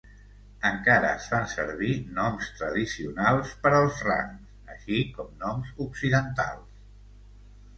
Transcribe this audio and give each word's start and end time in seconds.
Encara 0.67 1.09
es 1.17 1.25
fan 1.33 1.43
servir 1.51 1.91
noms 2.15 2.47
tradicionals 2.61 3.53
per 3.67 3.73
als 3.81 4.01
rangs, 4.09 4.49
així 4.77 4.99
com 5.19 5.31
noms 5.45 5.71
occidentals. 5.87 6.83